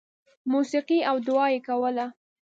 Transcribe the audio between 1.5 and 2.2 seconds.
یې کوله.